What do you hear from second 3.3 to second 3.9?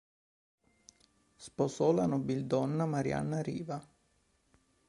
Riva.